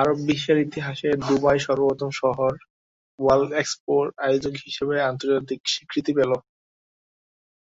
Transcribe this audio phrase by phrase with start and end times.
[0.00, 2.52] আরব বিশ্বের ইতিহাসে দুবাই সর্বপ্রথম শহর,
[3.18, 6.30] ওয়ার্ল্ড এক্সপোর আয়োজক হিসেবে আন্তর্জাতিক স্বীকৃতি পেল।